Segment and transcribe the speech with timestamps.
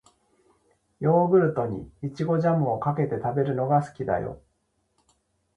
[0.99, 4.41] ヨーグルトに、いちごジャムをかけて食べるのが好きだよ。